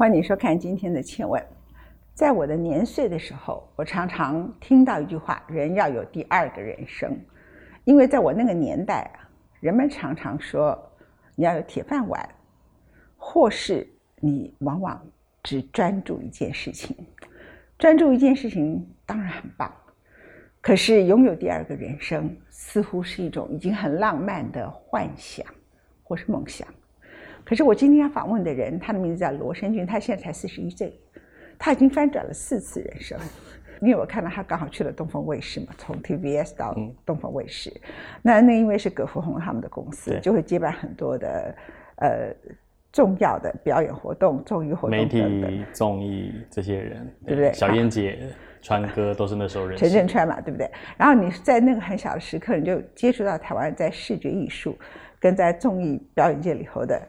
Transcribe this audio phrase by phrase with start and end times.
[0.00, 1.38] 欢迎收看今天的《倩问》。
[2.14, 7.14] 在我的年岁的时候，我常常听到一句话：“人要有第二个人生。”
[7.84, 9.28] 因为在我那个年代啊，
[9.60, 10.90] 人们常常说
[11.34, 12.26] 你要有铁饭碗，
[13.18, 13.86] 或是
[14.20, 15.06] 你往往
[15.42, 16.96] 只专注一件事情。
[17.78, 19.70] 专注一件事情当然很棒，
[20.62, 25.44] 可是拥有第二个人生似乎是一种已经很浪漫的幻想
[26.02, 26.66] 或是梦想。
[27.44, 30.98] 可是我今天要访问的人，他的名字叫罗生俊，他现在才四十一岁，
[31.58, 33.18] 他已经翻转了四次人生。
[33.80, 37.72] 因为我看到他刚好去了东方卫视嘛，从 TVS 到东方卫视，
[38.20, 41.54] 那那因为是葛福洪他们的公司，就会接办很多的
[41.96, 42.30] 呃
[42.92, 47.50] 重要的表演活动、综艺活动、媒体综艺这些人，对不对？
[47.54, 48.18] 小燕姐、
[48.60, 49.78] 川哥都是那时候人。
[49.78, 50.70] 陈振川嘛，对不对？
[50.98, 54.76] 然后你在那个很小的时刻，你就接触到台湾在视觉艺术
[55.18, 57.00] 跟在综艺表演界里头的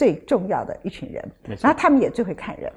[0.00, 1.22] 最重要的一群人，
[1.60, 2.72] 然后他们也最会看人，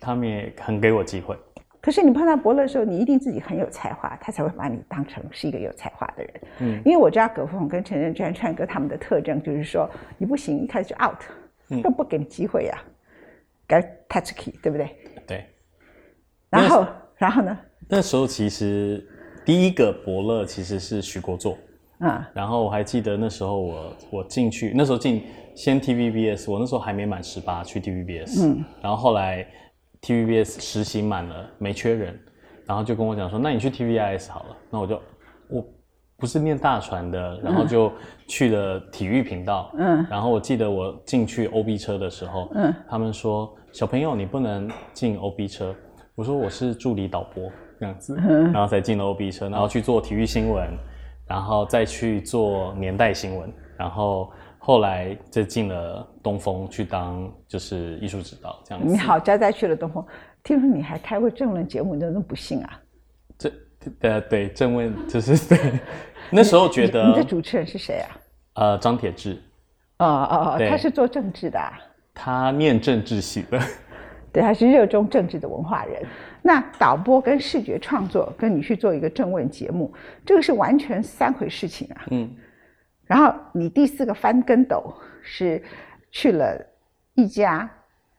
[0.00, 1.38] 他们也很给我机会。
[1.80, 6.34] 可是你碰到伯乐的时候，你一定自己很有才华，他才会把你当成是一个有才华的人。
[6.58, 11.22] 嗯，因为我知道葛凤跟陈仁川、川哥他们的特征就是说，你不行，一开始就 out，
[11.84, 12.82] 都不给你机会呀，
[13.68, 14.90] 该 touch key，对不对？
[15.28, 15.44] 对。
[16.50, 16.84] 然后，
[17.16, 17.56] 然后呢？
[17.88, 19.06] 那时候其实
[19.44, 21.56] 第一个伯乐其实是徐国作。
[22.04, 22.24] 嗯。
[22.32, 25.24] 然后我还记得那时候我我进去，那时候进
[25.56, 28.46] 先 TVBS，我那时候还没满十八去 TVBS。
[28.46, 28.64] 嗯。
[28.80, 29.46] 然后后来。
[30.06, 32.20] TVBS 实习满了，没缺人，
[32.66, 34.56] 然后就跟我讲说，那你去 TVIS 好了。
[34.68, 35.00] 那我就，
[35.48, 35.64] 我
[36.18, 37.90] 不是念大传的，然后就
[38.28, 39.72] 去了体育频道。
[39.78, 40.06] 嗯。
[40.10, 45.74] 然后我记得我进去 OB 车的时候，嗯，他们说小朋友你不能进 OB 车。
[46.14, 48.14] 我说我是助理导播这样子，
[48.52, 50.68] 然后才进了 OB 车，然后去做体育新闻，
[51.26, 54.32] 然后再去做年代新闻，然后。
[54.66, 58.90] 后来就进了东风去当就是艺术指导这样子。
[58.90, 60.02] 你好，佳佳去了东风，
[60.42, 62.80] 听说你还开过政论节目，你怎么不信啊？
[63.36, 63.52] 这
[64.00, 65.78] 呃对政论就是对，
[66.30, 68.16] 那时候觉得你的主持人是谁啊？
[68.54, 69.34] 呃，张铁志。
[69.98, 71.60] 哦哦哦，他是做政治的。
[72.14, 73.60] 他念政治系的。
[74.34, 76.02] 对，他是热衷政治的文化人。
[76.42, 79.94] 那导播跟视觉创作，跟你去做一个政问节目，
[80.26, 82.02] 这个是完全三回事情啊。
[82.10, 82.28] 嗯。
[83.06, 84.92] 然后你第四个翻跟斗
[85.22, 85.62] 是
[86.10, 86.60] 去了
[87.14, 87.70] 一家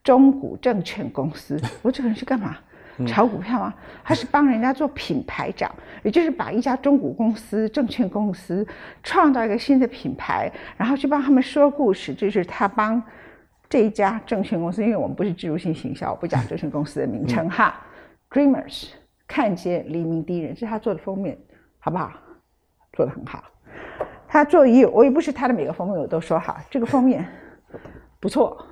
[0.04, 2.58] 中股证券公司，我这个人是干嘛？
[3.06, 3.74] 炒股票吗？
[4.06, 5.70] 他是帮人家做品牌长？
[6.02, 8.66] 也就是把一家中股公司、证券公司
[9.04, 12.14] 创造一个新的品牌，然后去帮他们说故事。
[12.14, 13.04] 这是他帮
[13.76, 17.76] 这一家证券公司，因为我们不是植入性行销，不讲证券公司的名称哈。
[18.30, 18.92] Dreamers
[19.28, 21.38] 看见黎明第一人，是他做的封面，
[21.80, 22.10] 好不好？
[22.94, 23.44] 做的很好。
[24.30, 27.28] 他做也，我也不是他的每个封面我都说好，这个封面
[28.22, 28.66] 不错，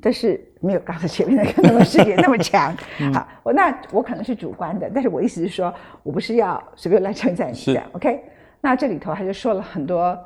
[0.00, 2.74] 但是没有刚才前面那个那么视觉那么强。
[3.12, 8.24] 好，我那我可能是主观的，但是我意思是说，我不是要随便来称赞你这样，OK？
[8.62, 10.18] 那这里头他就说了很多。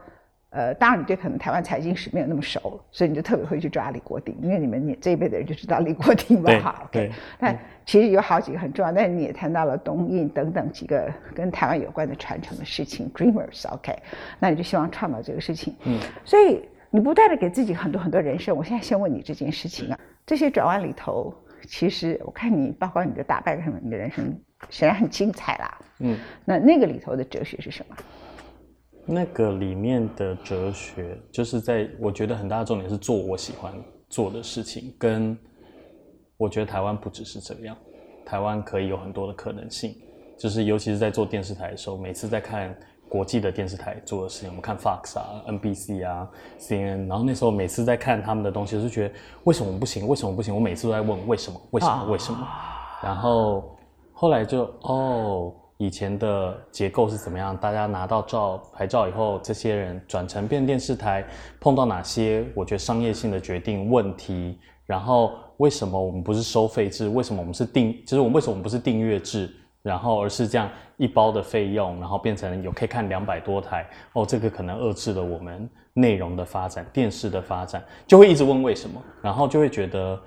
[0.58, 6.58] 呃，当然你对可能台湾财经史没有那么熟，所以你就特别会去抓李国鼎，因为你们你这一辈的人就知道李国鼎吧？
[6.58, 7.12] 好，OK。
[7.38, 13.96] 但其实有好几个很重要，但是你也谈到了东印等等几个跟台湾有关的传承的事情，Dreamers，OK。
[14.40, 16.00] 那你就希望创造这个事情，嗯。
[16.24, 18.56] 所以你不断的给自己很多很多人生。
[18.56, 21.32] 我现在先问你这件事情啊，这些转弯里头，
[21.68, 24.36] 其实我看你包括你的打败什么，你的人生
[24.70, 26.18] 显然很精彩啦，嗯。
[26.44, 27.96] 那那个里头的哲学是什么？
[29.10, 33.72] 那个里面的哲学，就是在我觉得很大的重点是做我喜欢
[34.10, 35.34] 做的事情，跟
[36.36, 37.74] 我觉得台湾不只是这样，
[38.26, 39.96] 台湾可以有很多的可能性。
[40.36, 42.76] 就是尤其是在做电视台的时候，每次在看
[43.08, 49.14] 国际的电视台做的事情，我们看 Fox 啊、NBC 啊、CNN，然后那时候每次在看他们的东西，就觉得
[49.44, 50.06] 为什么不行？
[50.06, 50.54] 为什么不行？
[50.54, 51.58] 我每次都在问为什么？
[51.70, 52.12] 为什么？
[52.12, 52.46] 为什么？
[53.02, 53.74] 然后
[54.12, 55.54] 后来就哦。
[55.78, 57.56] 以前的结构是怎么样？
[57.56, 61.24] 大家拿到照牌照以后，这些人转成变电视台，
[61.60, 64.58] 碰到哪些我觉得商业性的决定问题？
[64.86, 67.08] 然后为什么我们不是收费制？
[67.08, 67.92] 为什么我们是订？
[68.04, 69.48] 就是我们为什么我们不是订阅制？
[69.80, 80.20] 然后而是这样一包的费用，然后变成有可以看两百多台哦，这个可能遏制了我们内容的发展，电视的发展，就会一直问为什么，然后就会觉得，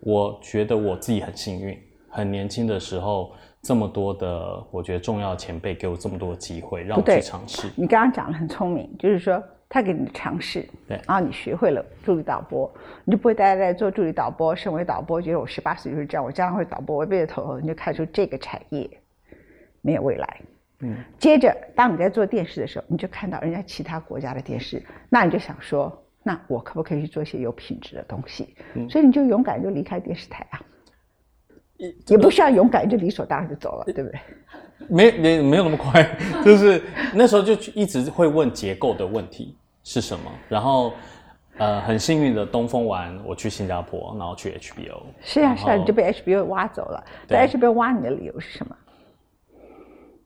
[0.00, 1.78] 我觉得我自己很幸运，
[2.10, 3.32] 很年轻的时候。
[3.62, 7.70] 这么多的，我觉得重要前辈给我这么多机会，让我去尝试。
[7.76, 12.68] 你刚刚讲的很聪明，就是说他给你的尝试，对，然后你学会了助理导播，
[13.04, 18.90] 你就不会待在做助理导播，身为导播，觉得我十八岁就是这样，我将来会导播，我背着头，你就看出这个产业
[19.80, 20.40] 没有未来。
[20.80, 28.56] 嗯，接着当你在做电视的时候，你就看到人家其他国家的电视，那你就想说，那我可不可以去做一些有品质的东西？
[28.90, 30.60] 所以你就勇敢就离开电视台啊，
[32.08, 34.20] 也不需要勇敢就理所当然就走了，对不对？
[34.88, 36.02] 没没没有那么快，
[36.44, 36.82] 就是
[37.14, 40.92] 那时候就一直会问结构的问题是什么，然后
[41.58, 45.02] 呃很幸运的东风完我去新加坡，然后去 HBO。
[45.20, 47.04] 是啊是啊，你就被 HBO 挖走了。
[47.28, 48.76] 在 HBO 挖你的理由是什么？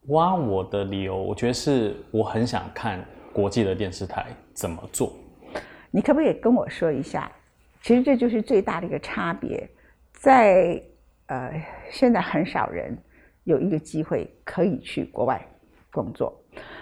[0.08, 5.12] 挖我的理由，我觉得是我很想看国际的电视台怎么做。
[5.90, 7.30] 你可不可以跟我说一下？
[7.82, 9.68] 其实这就是最大的一个差别，
[10.12, 10.80] 在
[11.26, 12.96] 呃现在很少人。
[13.44, 15.40] 有一个机会可以去国外
[15.92, 16.36] 工作，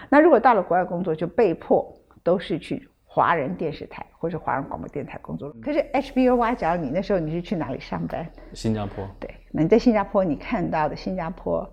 [0.09, 5.55] 那如果到了国外工作，就被迫都是去华人电视台或者华人广播电台工作。
[5.61, 8.27] 可是 HBO 挖角你，那时候你是去哪里上班？
[8.53, 9.07] 新加坡。
[9.19, 11.71] 对，那你在新加坡你看到的新加坡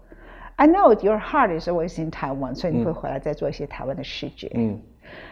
[0.56, 4.78] ，I know your heart is always in Taiwan，所以你会回来再做一些台湾的视觉，嗯，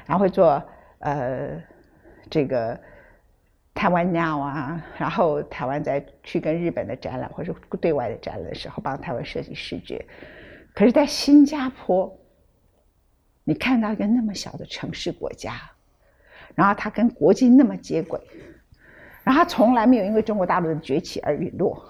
[0.06, 0.62] 然后会做
[1.00, 1.50] 呃
[2.30, 2.80] 这个。
[3.74, 10.04] 台湾 now 啊，然后台湾再去跟日本的展览或者对外的展览的时候，帮台湾设计视觉。
[10.74, 12.16] 可是，在新加坡，
[13.44, 15.54] 你看到一个那么小的城市国家，
[16.54, 18.20] 然后它跟国际那么接轨，
[19.24, 21.82] 然后它从来没有因为中国大陆的崛起而陨落，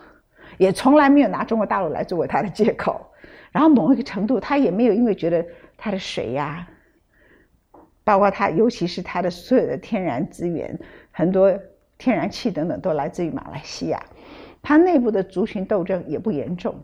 [0.59, 3.07] 也从来没有拿中国大陆来作为它的借口。
[3.53, 5.45] 然后某一个程度，它也没有因为觉得
[5.77, 6.69] 它的水呀，
[8.05, 10.79] 包括它，尤其是它的所有的天然资源，
[11.11, 11.53] 很多。
[12.03, 14.03] 天然气等等都来自于马来西亚，
[14.63, 16.75] 它内部的族群斗争也不严重。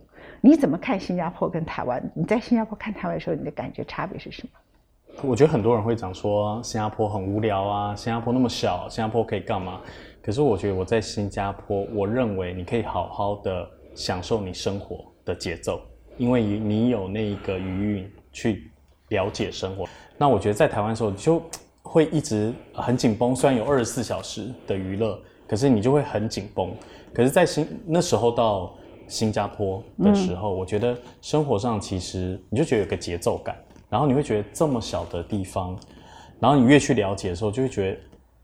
[0.42, 2.12] 你怎么看新加坡跟台湾？
[2.14, 4.50] 你在新加坡看台湾的时候，你的感觉差别是什么？
[5.22, 9.80] 我觉得很多人会讲说新加坡很无聊啊，新加坡那么小，新加坡可以干嘛？
[10.20, 15.80] 可是我觉得我在新加坡，我认为你可以好好的享受你生活的节奏，
[16.18, 18.70] 因为你有那个余韵去
[19.08, 19.88] 了解生活。
[20.18, 21.42] 那我觉得在台湾的时候你就。
[21.88, 26.74] 会一直很紧绷，虽然有二十四小时的娱乐，可是你就会很紧绷。
[27.14, 28.74] 可是，在新那时候到
[29.06, 33.56] 新加坡的时候，我觉得生活上其实你就觉得有个节奏感，
[33.88, 35.78] 然后你会觉得这么小的地方，
[36.40, 37.98] 然后你越去了解的时候，就会觉得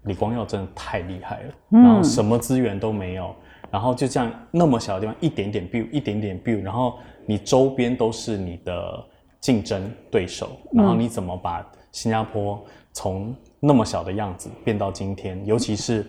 [0.04, 1.54] 李光耀真的太厉害了。
[1.69, 3.34] 然后什么资源都没有，
[3.72, 6.94] 然后就这样那么小的地方，一点点 build，一点点 build，然后
[7.26, 9.04] 你周边都是你的
[9.43, 11.62] 竞争对手，然后你怎么把
[11.93, 12.65] 新加坡？
[12.94, 16.06] 从那么小的样子变到今天，尤其是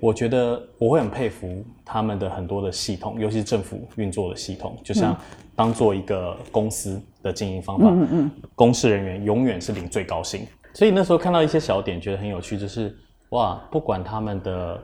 [0.00, 5.14] 我觉得我会很佩服他们的很多的系统，尤其是政府运作的系统，就像
[5.54, 10.46] 当做一个公司的经营方法，嗯嗯，公司人员永远是领最高薪。
[10.72, 12.96] 所以那时候看到一些小点，觉得很有趣，就是
[13.28, 14.82] 哇，不管他们的，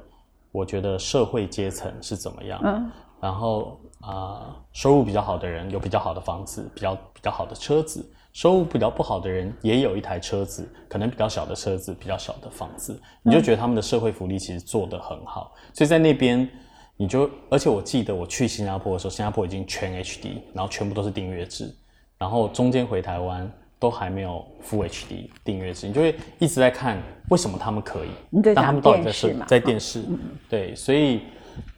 [0.53, 2.91] 我觉得社会阶层是怎么样，嗯，
[3.27, 8.09] 然后啊，收入比较好的人有比较好的房子，比较比较好的车子。
[8.33, 15.53] 收入比较不好的人也有一台车子，可能比较小的车子，比较小的房子，你就觉得他们的社会福利其实做得很好。
[15.73, 16.49] 所以在那边，
[16.97, 21.75] 你就而且我记得我去新加坡的时候，新加坡已经全 HD，然后全部都是订阅制，
[22.17, 23.51] 然后中间回台湾
[23.81, 28.09] 都还没有 Full HD 订阅制，你就会一直在看为什么他们可以，
[28.55, 30.05] 但他们到底在是在电视，
[30.49, 31.23] 对，所以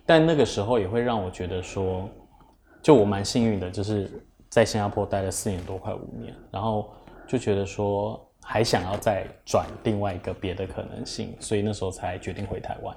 [0.04, 2.08] 但那个时候也会让我觉得说，
[2.82, 4.10] 就我蛮幸运的，就是。
[4.50, 6.90] 在新加坡待了四年多，快五年，然后
[7.26, 12.96] 就觉得说还想要再转另外一个别的可能性，所以那时候才决定回台湾，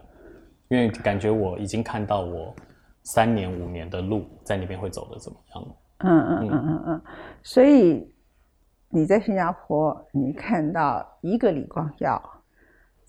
[0.70, 2.56] 因为感觉我已经看到我
[3.04, 5.68] 三年五年的路在那边会走的怎么样。
[6.00, 7.02] 嗯嗯嗯嗯嗯。
[7.44, 8.10] 所以
[8.88, 12.44] 你在新加坡，你看到一个李光耀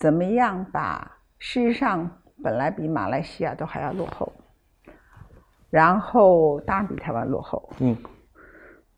[0.00, 2.11] 怎么样把事实上
[2.43, 4.33] 本来比马来西亚都还要落后，
[5.71, 7.71] 然后当然比台湾落后。
[7.81, 7.97] 嗯。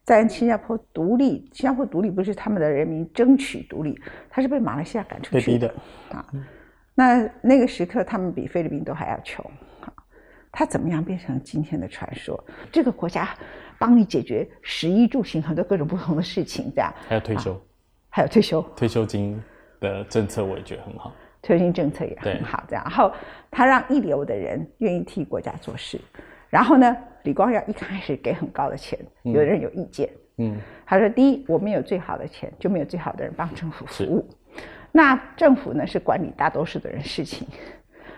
[0.05, 3.99] 在新加坡独立，新加坡独立不是他们的人民争取独立，
[4.29, 5.75] 他是被马来西亚赶出去的
[6.11, 6.23] 啊。
[6.95, 9.43] 那那个时刻，他们比菲律宾都还要穷
[9.81, 9.91] 啊。
[10.53, 12.39] 他怎么样变成今天的传说？
[12.71, 13.31] 这个国家
[13.79, 17.59] 帮你解决食衣住行很多各种不同的事情，这样还有退休，
[18.11, 19.43] 还有退休，退休金
[19.81, 22.83] 的政策我也觉得很好，退休金政策也很好，这样。
[22.85, 23.13] 然后
[23.51, 26.01] 他让一流的人愿意替国家做事。
[26.49, 30.09] 然后呢，李光耀一开始给很高的钱，有人有意见。
[30.39, 34.27] 嗯，他说：第一，我们有最好的钱，就没有最好的人帮政府服务。
[34.91, 37.47] 那政府呢，是管理大多数的人事情，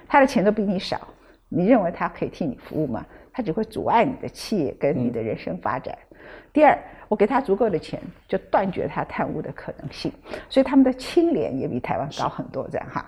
[0.06, 1.09] 他的钱都比你少，
[1.49, 3.04] 你认为他可以替你服务吗？
[3.33, 5.97] 他只会阻碍你的企业跟你的人生发展。
[6.52, 10.12] 第二，我给他足够的钱，就断绝他贪污的可能性。
[10.48, 13.04] 所以他们的清廉也比台湾高很多，这样哈。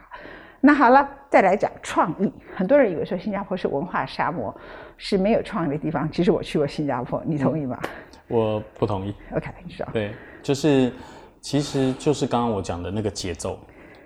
[0.61, 2.33] 那好了，再来讲创意。
[2.55, 4.53] 很多人以为说新加坡是文化沙漠，
[4.97, 6.11] 是没有创意的地方。
[6.11, 7.79] 其实我去过新加坡，你同意吗？
[8.27, 9.15] 我不同意。
[9.35, 9.87] OK，你说。
[9.93, 10.13] 对，
[10.43, 10.93] 就是，
[11.41, 13.59] 其实就是刚刚我讲的那个节奏，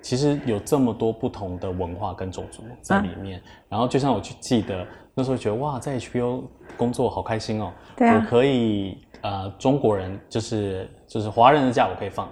[0.03, 3.41] 其实有这么多不同的文化跟种族在里面。
[3.69, 6.43] 然后就像我去记得那时候觉得哇，在 HBO
[6.77, 12.29] 工作好开心哦，我可以呃中国人就是就是华人的假我可以放，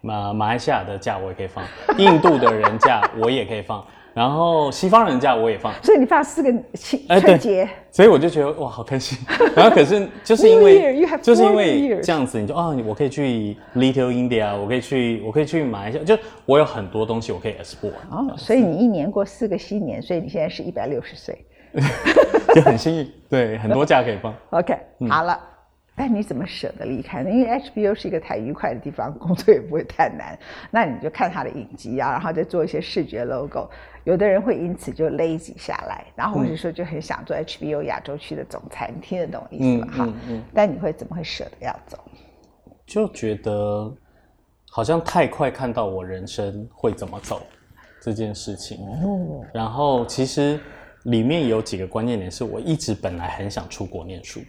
[0.00, 1.64] 马马来西亚的假我也可以放，
[1.98, 3.84] 印度的人假我也可以放。
[4.14, 6.52] 然后西方人假我也放，所以你放四个
[7.20, 9.18] 春节，所以我就觉得哇好开心。
[9.56, 17.92] 然后可是就是因为就是因为这样子，你就啊，我可以去 Little India，我可以去我可以去马来西亚，就我有很多东西我可以 export。
[18.10, 21.44] 哦，所以你一年过四个新年，所以你现在是一百六十岁，
[22.54, 23.10] 就很幸运。
[23.30, 24.34] 对，很多假可以放。
[24.50, 24.76] OK，
[25.08, 25.38] 好了。
[25.94, 27.30] 但你怎么舍得离开呢？
[27.30, 30.36] 因为 HBO 是一个太愉快的地方，工作也不会太难。
[30.72, 33.68] 那你就看他的影集啊，然后再做一些视觉 logo。
[34.04, 39.92] 有的人会因此就 lazy 下来，然后或者说就很想做 HBO 亚洲区的总裁，你听得懂意思吗？
[39.92, 40.14] 哈。
[40.54, 41.98] 但你会怎么会舍得要走？
[42.86, 43.94] 就觉得
[44.70, 47.42] 好像太快看到我人生会怎么走
[48.00, 48.78] 这件事情。
[49.04, 49.44] 哦。
[49.52, 50.58] 然后其实
[51.04, 54.40] 里面有几个关键点，是我一直本来很想出国念书。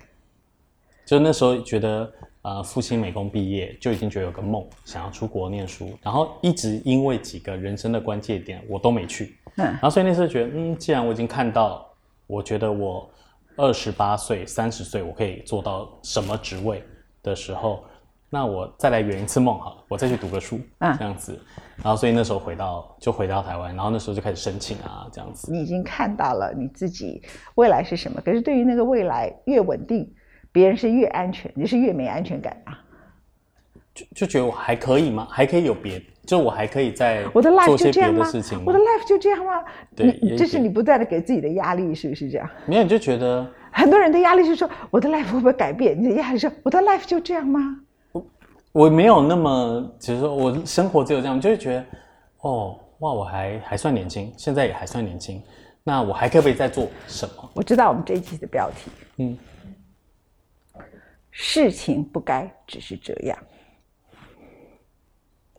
[1.06, 2.12] 就那时候觉得，
[2.44, 9.36] 呃，复兴美工毕业就已经觉得有个梦，想要出国念书，然后一直因为几个人生的关键点，我都没去。
[9.58, 11.86] 嗯，然后所以那时候觉得，嗯，既然我已经看到，
[12.26, 13.10] 我觉得我
[13.58, 16.84] 二十八岁、三十岁我可以做到什么职位
[17.22, 17.84] 的时候，
[18.30, 21.40] 那我再来圆一次梦好了，我再去读个书，嗯，这样子。
[21.84, 25.52] 然后所以那时候回到就回到台湾，然后那时候就开始申请啊，这样子。
[25.52, 27.22] 你已经看到了你自己
[27.56, 30.12] 未来是什么，可是对于那个未来越稳定。
[30.54, 32.80] 别人是越安全，你是越没安全感啊？
[33.94, 35.28] 就就觉得我还可以吗？
[35.30, 38.26] 还可以有别，就我还可以在我的 life 就这样吗？
[38.66, 39.64] 我的 life 就这样吗？
[39.96, 42.50] 对，这是你不断的给自己的压力，是不是这样？
[42.66, 46.00] 没有，你就觉得很多人的压力是说我的 life 会不会改变？
[46.00, 47.80] 你的压力是我的 life 就这样吗？
[48.12, 48.26] 我
[48.72, 51.86] 我没有那么，只是说我生活只有这样，就会觉得
[52.42, 55.42] 哦哇，我还还算年轻，现在也还算年轻，
[55.84, 57.50] 那我还可不可以再做什么？
[57.54, 59.38] 我知道我们这一期的标题，嗯。
[61.36, 63.36] 事情不该只是这样，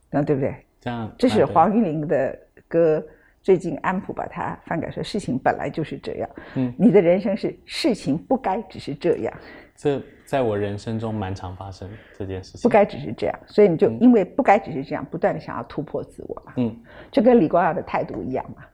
[0.09, 0.55] 那对不对？
[0.81, 2.39] 这样，这是黄韵玲的
[2.69, 3.05] 歌。
[3.43, 9.35] 最近安普把它翻改说：“事情本来就是这样。”嗯，你的人生是事情不该只是这样。
[9.77, 12.63] 这在我人生中蛮常发生这件事情。
[12.63, 16.55] 不该只是这样，所以你就因为不该只是这样，不断的想要突破自我嘛。
[16.57, 16.75] 嗯，
[17.11, 18.65] 就跟李光耀的态度一样嘛。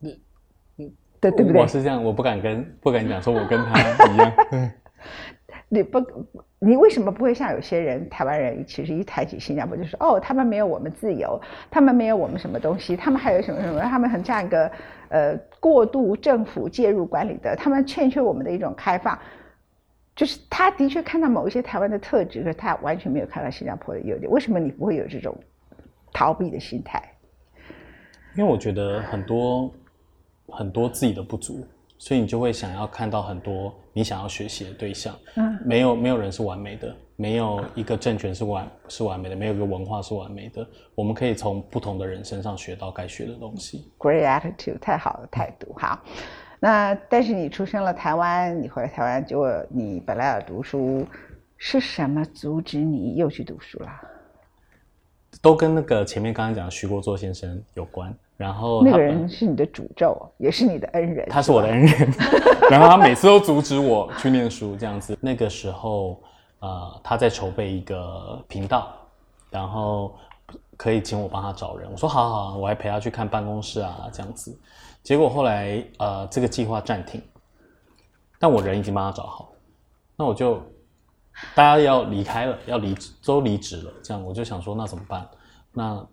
[0.00, 0.20] 嗯
[0.76, 1.62] 嗯，对对不对？
[1.62, 3.80] 我是这样，我不敢跟不敢讲说我跟他
[4.12, 4.32] 一样。
[5.74, 5.98] 你不，
[6.58, 14.70] 你为什么不会像有些人，台湾人其实一谈起新加坡就说，哦，他们没有我们自由，他们没有我们什么东西，他们还有什么什么，他们很像一个
[15.08, 19.18] 呃过度政府介入管理的，他们欠缺我们的一种开放。
[20.14, 24.30] 就是他的确看到某一些台湾的特质，可他完全没有看到新加坡的优点。
[24.30, 25.34] 为什么你不会有这种
[26.12, 27.02] 逃避的心态？
[28.36, 29.72] 因为我觉得很多
[30.48, 31.66] 很多自己的不足。
[32.02, 35.16] 所以你就会想要看到很多你想要学习的对象。
[35.36, 40.66] 嗯，没有没有人是完美的，没有一个政权是完是完美的，没有一个文化是完美的。
[40.96, 43.88] 我们可以从不同的人身上学到该学的东西。
[43.98, 45.72] Great attitude，太好的态度。
[45.78, 46.02] 好，
[46.58, 51.06] 那但是你出生了台湾，你回来台湾，结果你本来要读书，
[51.56, 53.88] 是什么阻止你又去读书了？
[55.40, 58.12] 都跟那个前面刚刚讲的徐国作先生有关。
[58.42, 61.28] 然后那个人是你的诅咒，也是你的恩人。
[61.30, 62.12] 他是我的恩人，
[62.68, 65.16] 然后他每次都阻止我去念书，这样子。
[65.20, 66.20] 那个时候，
[66.58, 68.92] 呃，他在筹备一个频道，
[69.48, 70.16] 然后
[70.76, 71.88] 可以请我帮他找人。
[71.92, 74.58] 我说好好，我还陪他去看办公室啊，这样子。
[75.04, 77.22] 结果后来，呃，这个计划暂停，
[78.40, 79.52] 但我人已经帮他找好。
[80.16, 80.60] 那我就
[81.54, 85.28] 大家要离开了，要离职都离职了，这样我就想说，那怎么办？
[85.72, 86.06] 那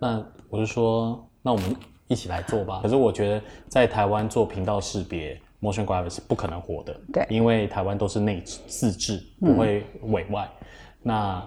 [0.00, 1.24] 那我就说。
[1.42, 1.74] 那我们
[2.08, 2.80] 一起来做吧。
[2.82, 10.50] 可是我觉得在台湾做频道识别 motion graphics 是不可能活的，对，因为台湾都是内自制，不会委外。
[11.02, 11.46] 那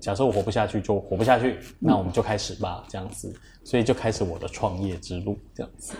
[0.00, 3.34] 假设我活不下去，就活不下去，那我们就开始吧，这样子。
[3.62, 5.94] 所以就开始我的创业之路，这样子。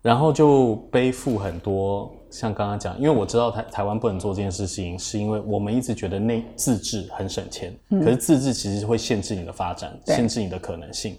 [0.00, 11.18] 然后就背负很多，像刚刚讲，因为我知道台台湾不能做这件事情，是因为我们一直觉得内自制很省钱，可是自制其实会限制你的发展，限制你的可能性。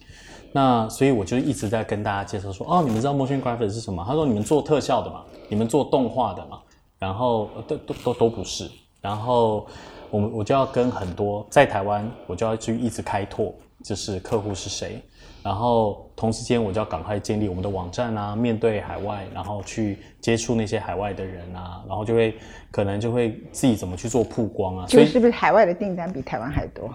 [0.52, 4.04] 那所以我就一直在跟大家介绍说，哦，你们知道 motion graphics 是什么？
[4.08, 6.60] 他说你们做特效的嘛，你们做动画的嘛，
[6.98, 8.70] 然后都都都都不是。
[9.02, 9.68] 然后
[10.10, 13.54] 我们我就要跟很多在台湾，我就要去一直开拓，
[13.84, 15.02] 就是客户是谁。
[15.42, 22.38] 然后同时间我就要赶快建立我们的网站啊，面对海外，然后去接触那些海外的人啊，然后就会
[22.72, 24.88] 可能就会自己怎么去做曝光啊。
[24.88, 26.94] 所以是不是海外的订单比台湾还多？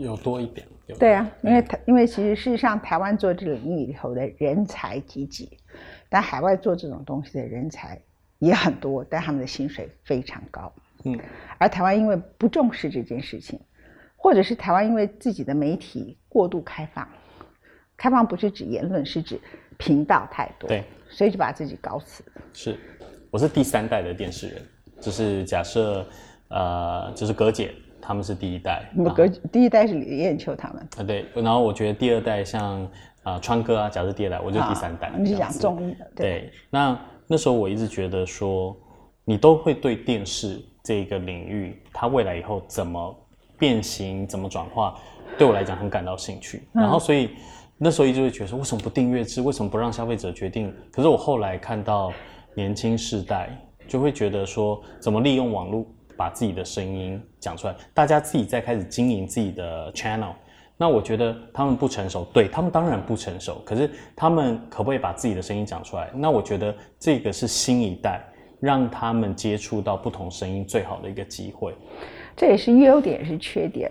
[0.00, 0.66] 有多一点。
[0.98, 5.58] 对啊，因为台因为其实事实上台湾做这个领域里头的人才济济，
[6.10, 7.98] 但海外做这种东西的人才
[8.38, 10.70] 也很多，但他们的薪水非常高。
[11.04, 11.18] 嗯，
[11.56, 13.58] 而台湾因为不重视这件事情，
[14.14, 17.08] 或者是台湾因为自己的媒体过度开放，
[17.96, 19.40] 开放不是指言论，是指
[19.78, 22.22] 频道太多，对，所以就把自己搞死。
[22.52, 22.78] 是，
[23.30, 24.62] 我是第三代的电视人，
[25.00, 26.06] 就是假设
[26.48, 27.74] 呃，就是葛姐。
[28.06, 28.84] 他们是第一代，
[29.16, 31.24] 格局第一代是李艳秋他们啊，对。
[31.34, 32.86] 然后我觉得第二代像
[33.22, 35.10] 啊川哥啊，假设第二代，我就第三代。
[35.18, 36.52] 你是讲综艺的，对。
[36.68, 38.76] 那那时候我一直觉得说，
[39.24, 43.16] 你都会对电视这个领域，它未来以后怎么
[43.58, 44.94] 变形、怎么转化，
[45.38, 46.62] 对我来讲很感到兴趣。
[46.74, 47.30] 然后所以
[47.78, 49.40] 那时候一直会觉得说，为什么不订阅制？
[49.40, 50.70] 为什么不让消费者决定？
[50.92, 52.12] 可是我后来看到
[52.54, 53.48] 年轻世代，
[53.88, 55.86] 就会觉得说，怎么利用网络。
[56.16, 60.32] 把自己的声音讲出来，大家自己在开始经营自己的 channel。
[60.76, 63.62] 那我觉得他们不成熟，对他们当然不成熟。
[63.64, 66.10] 可是他们可不可以把自己的声音讲出来？
[66.12, 68.20] 那我觉得这个是新一代
[68.58, 71.72] 让他们接触到不同声音最好的一个机会。
[72.36, 73.88] 这也是优点，也是缺点。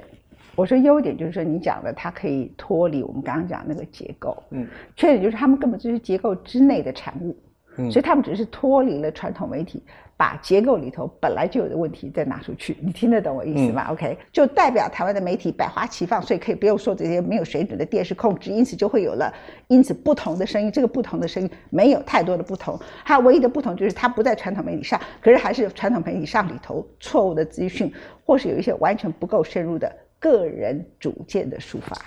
[0.55, 4.43] 我说优点就是说你讲的，它可以脱离我们刚刚讲那个结构。
[4.49, 4.67] 嗯。
[4.97, 7.33] 缺点就是他们根本就是结构之内的产物。
[7.77, 7.89] 嗯。
[7.89, 9.81] 所以他们只是脱离了传统媒体。
[10.23, 19.29] 把结构里头本来就有的问题再拿出去，你听得懂我意思吗？OK，就代表台湾的媒体百花齐放，所以可以不用说这些没有水准的电视控制，因此就会有了
[19.67, 20.71] 因此不同的声音。
[20.71, 27.93] 这个不同的声音没有太多的不同，它唯一的不同就是它不在传统媒体上，可是还是传统媒体上里头错误的资讯，
[28.25, 31.97] 或是有一些完全不够深入的个人主见的抒发。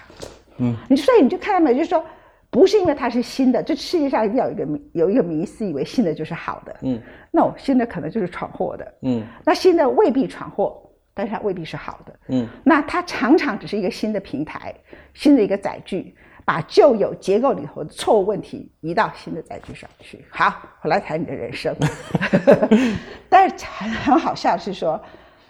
[0.56, 2.02] 嗯，你所以你就看到没，就是说。
[2.56, 6.74] 不是因为它是新的，这世界上一定要有一个有一个迷思，以为新的就是好的。
[6.80, 6.98] 嗯
[7.30, 8.94] ，no，新的可能就是闯祸的。
[9.02, 10.82] 嗯，那新的未必闯祸，
[11.12, 12.18] 但是它未必是好的。
[12.28, 14.74] 嗯，那它常常只是一个新的平台，
[15.12, 20.24] 新的一个载具，把旧有结构里头的错误问题移到新的载具上去。
[20.30, 21.76] 好，我来谈你的人生。
[23.28, 24.98] 但是很很好笑是说。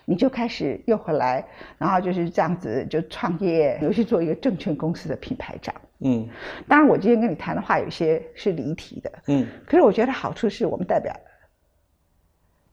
[0.09, 1.45] 你就开始又回来，
[1.79, 5.75] 然后就是这样子就创业，尤其做一个证券公司的品牌长。
[6.01, 6.29] 嗯，
[6.69, 9.13] 当然我今天跟你谈的话有些是离题的。
[9.29, 11.15] 嗯，可是我觉得好处是我们代表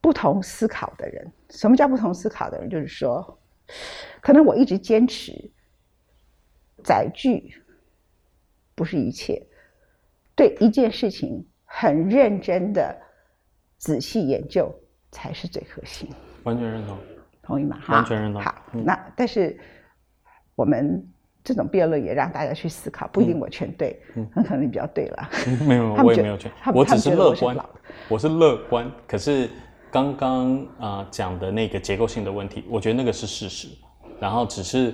[0.02, 1.32] 不同思考的人。
[1.50, 2.70] 什么叫不同思考的人？
[2.70, 3.40] 就是说，
[4.22, 5.52] 可能我一直坚持
[6.84, 7.54] 载具
[8.76, 9.42] 不是一切，
[10.36, 13.00] 对一件事情很认真的
[13.78, 14.74] 仔细研究
[15.12, 16.10] 才是最核心。
[16.44, 16.98] 完全认同。
[17.42, 17.78] 同意吗？
[17.88, 18.42] 完全认同。
[18.42, 19.60] 好，那但是
[20.56, 21.13] 我们
[21.44, 24.00] 这种辩论也让大家去思考，不一定我全对，
[24.34, 25.30] 很可能你比较对了。
[25.68, 27.58] 没有， 我也没有全，我只是乐观。
[28.08, 29.50] 我是乐观，可是
[29.92, 33.68] 刚刚啊讲的那个结构性的问题，我觉得那个是事实。
[34.20, 34.94] 然后只是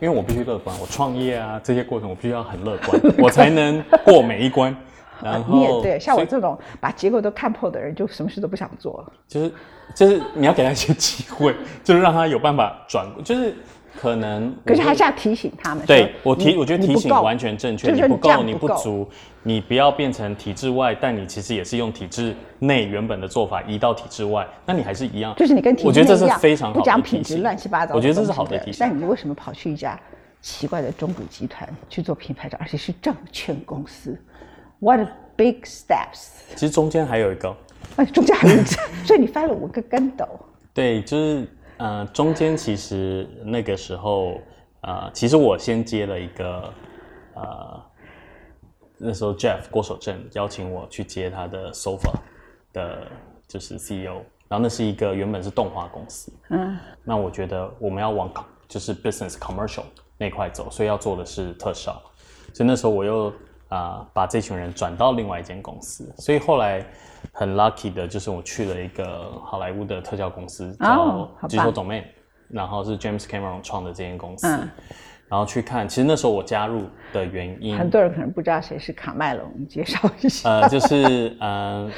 [0.00, 4.76] 为我必须乐观，我创业啊这些过程我必须要很乐观，我才能过每一关。
[5.22, 9.12] 然后你也对，像我这种把结构都看破的人，就什么事都不想做了。
[9.28, 9.52] 就是。
[9.94, 13.54] 就是你要给他一些 机会，就是让他有办法转，就是
[14.00, 14.54] 可能。
[14.64, 15.84] 可是还是要提醒他们。
[15.86, 17.92] 对我提，我觉得提醒完全正确。
[17.92, 19.08] 你不够，你不足，
[19.42, 25.34] 你不要变成体制外，但你其实也是用体制内原本的做法移到体制外，那你还是一样。
[25.36, 27.94] 就是你跟体制我觉得这是非常好不讲品质乱七八糟。
[27.94, 28.86] 我觉得这是好的提醒。
[28.86, 29.98] 那你为什么跑去一家
[30.40, 34.18] 奇怪的中古集团去做品牌长，而且是证券公司
[34.80, 36.30] ？What big steps！
[36.56, 37.56] 其实中间还有一个。
[37.96, 38.64] 哎，中间还有一个，
[39.04, 40.26] 所以你翻了五个跟斗。
[40.72, 41.46] 对，就是
[41.82, 44.40] 呃，中间其实那个时候，
[44.82, 46.72] 呃，其实我先接了一个，
[47.34, 47.82] 呃，
[48.98, 52.12] 那时候 Jeff 郭守正邀请我去接他的 Sofa
[52.72, 53.04] 的，
[53.48, 58.32] 就是 CEO，然后那是一个原本是动画公司，嗯，那我觉得我们要往
[58.68, 59.82] 就是 business commercial
[60.16, 62.00] 那块走，所以要做的是特效，
[62.54, 63.32] 所以那时候我又
[63.70, 66.86] 啊把这群人转到另外一间公司，所以后来。
[67.30, 72.04] 很 lucky 的就是我去了一个好莱坞的特效公司，叫机头总妹，
[72.48, 74.46] 然后是 James Cameron 创的这间公司，
[75.28, 75.88] 然后去看。
[75.88, 80.50] 其实那时候我加入的原因，很多人可能不知道谁是卡麦隆，介绍一下。
[80.50, 81.90] 呃，就是嗯。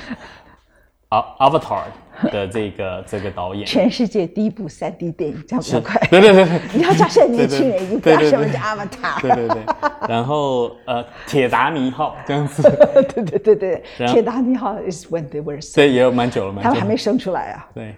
[1.38, 1.84] Avatar
[2.30, 6.00] 的这个这个导演，全世界第一部三 D 电影，这样快。
[6.08, 9.20] 对对对，你要叫现在年轻人已经不要什么叫 Avatar。
[9.20, 9.62] 对对对，
[10.08, 12.62] 然后呃，铁达尼号这样子。
[13.14, 15.58] 对对对对，铁达尼号 is when they were。
[15.74, 17.68] 对，也有蛮久了，他们还没生出来啊。
[17.74, 17.94] 对，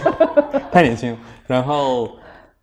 [0.72, 1.16] 太年轻。
[1.46, 2.10] 然后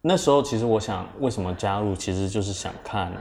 [0.01, 3.11] 那时候其实我想，为什么加入，其实就是想看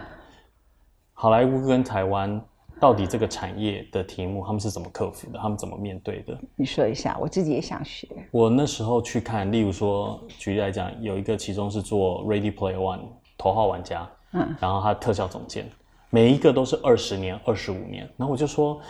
[1.13, 2.41] 好莱坞跟台湾。
[2.81, 5.39] 到底这个产业的题目，他们是怎么克服的？
[5.39, 6.39] 他们怎么面对的？
[6.55, 8.07] 你说一下，我自己也想学。
[8.31, 13.01] 我那时候去看，例如说，举例来讲，有一个其中是做 Ready Player One
[13.37, 15.69] 头号玩家，嗯，然后他特效总监，
[16.11, 18.09] 每一个都是二十年、二十五年。
[18.17, 18.81] 然后我就说，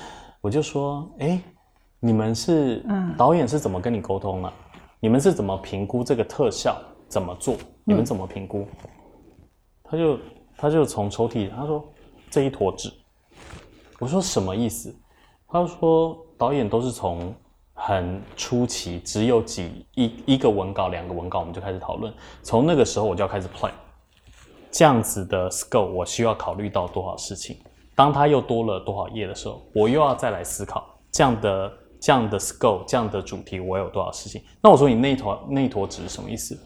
[0.41, 1.41] 我就说，哎，
[1.99, 4.53] 你们是，嗯，导演是怎么跟你沟通的？
[5.01, 6.77] 你们是怎么评估这个特效
[7.09, 7.57] 怎么做？
[7.85, 8.67] 你们怎么评估？
[9.83, 10.19] 他就
[10.57, 11.83] 他就从抽屉，他说
[12.29, 12.93] 这一坨纸。
[13.99, 14.95] 我说什么意思？
[15.49, 17.35] 他说导演都是从。
[17.81, 22.13] 很初期，只有几一一个文稿、两个文稿，我们就开始讨论。
[22.43, 23.71] 从那个时候，我就要开始 plan
[24.73, 27.57] 这样子的 scope，我需要考虑到多少事情。
[27.95, 34.43] 当它又多了多少页的时候，我又要再来思考这样的这样的 scope，这样的主题，我有多少事情？
[34.61, 36.59] 那我说你那坨那坨纸是什么意思？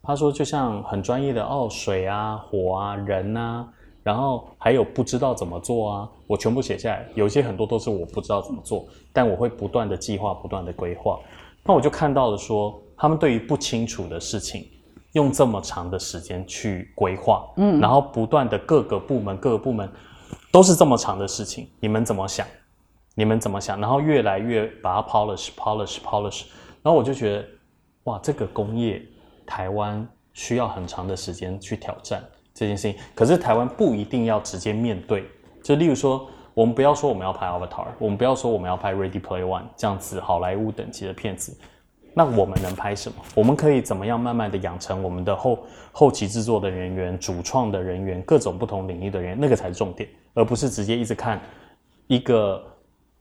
[0.00, 3.68] 他说就像很专业的哦，水啊、火啊、人啊。
[4.02, 7.08] 然后还有不知道怎么做啊，我全部写下来。
[7.14, 11.18] 有些很多都是我不知道怎么做，但我会不断的计划，不断的规划。
[11.64, 14.66] 那我就看到了说，他们对于不清楚的事情，
[15.12, 19.88] 用这么长的时间去规划，嗯，然后不断的各个部门，各个部门
[20.50, 22.46] 都是这么长的事情，你们怎么想？
[23.14, 23.78] 你们怎么想？
[23.80, 26.46] 然后越来越把它 polish，polish，polish。
[26.82, 27.44] 然后我就觉得，
[28.04, 29.00] 哇，这个工业
[29.46, 32.24] 台湾需要很长的时间去挑战。
[32.54, 35.24] 这件事情，可是台湾不一定要直接面对。
[35.62, 41.56] 就例如说，我们不要说我们要拍 Avatar，我们不要说我们要拍 Ready Play One 这样子好莱坞等级的片子，
[42.14, 43.16] 那我们能拍什么？
[43.34, 45.58] 我们可以怎么样慢慢的养成我们的后
[45.92, 51.40] 后期制作的人员、主创的人员、各种不同领域的人员，那个才是重点，而不是直接一直看
[52.06, 52.62] 一个。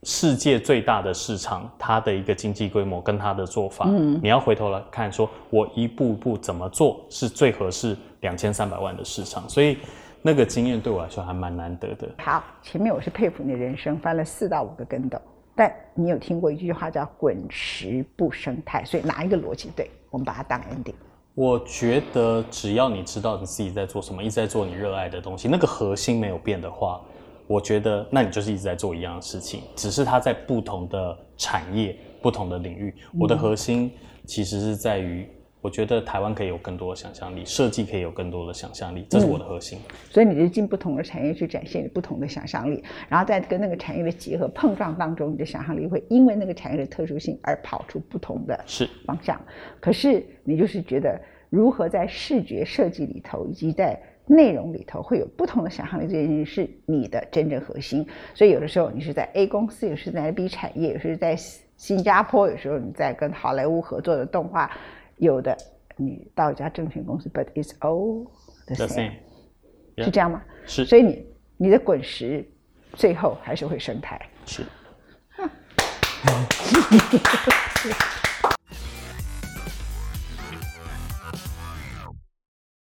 [0.03, 9.77] 世界最大的市场，它的一个经济规模跟它的做法，嗯，你要回头来看，说我一步步怎么做是最合适两千三百万的市场，所以
[10.21, 12.09] 那个经验对我来说还蛮难得的。
[12.17, 15.19] 好，前面我是佩服你的人生翻了四到五个跟斗，
[15.55, 19.89] 但你有听过一句话叫“滚石不生态”，所以哪一个逻辑对？
[20.09, 20.95] 我们把它当 ending。
[21.33, 27.01] 我觉得只要你知道你自己在做什么，一直在做你热爱的东西，那个核心没有变的话。
[27.47, 32.95] 我觉得，那你就是一直在做一样的事情，只是它在不同的产业、不同的领域。
[33.19, 33.91] 我的核心
[34.25, 35.29] 其实是在于，
[35.61, 39.79] 我觉得台湾可以有更多的想象力，设计可以有更多的想象力，这是我的核心。
[40.09, 49.39] 所以你就进不同的产业去展现不同的想象力，然后在跟那个产业的结合碰撞当中，你的想象力会因为那个产业的特殊性而跑出不同的是方向。
[49.79, 58.03] 可是你就是觉得，如何在视觉设计里头，以及在内容里头会有不同的想象力，这件事是你的真正核心。
[58.33, 61.35] 所以有的时候你是在 A 公司，有时在 B 产业，有时在
[61.77, 64.71] 新加坡，有时候你在跟好莱坞合作的动画，
[65.21, 65.55] 有的
[65.97, 68.25] 你到一家证券公司，But it's all
[68.65, 69.11] the same，
[69.97, 70.41] 是这样吗？
[70.65, 70.83] 是。
[70.83, 72.43] 所以你你的滚石
[72.93, 74.19] 最后还是会生态。
[74.47, 74.63] 是。